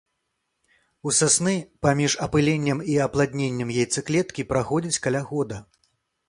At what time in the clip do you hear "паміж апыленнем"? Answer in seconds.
1.87-2.79